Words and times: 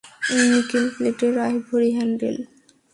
Nickel 0.49 0.85
প্লেটের, 0.95 1.35
ivory 1.47 1.89
handle. 1.97 2.37